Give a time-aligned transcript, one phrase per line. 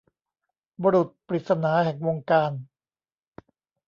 [0.81, 2.51] บุรุษปริศนาแห่งวงการ